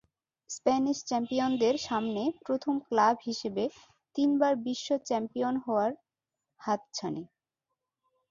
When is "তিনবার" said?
4.15-4.53